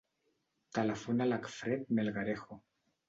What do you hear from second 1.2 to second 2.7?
a l'Acfred Melgarejo.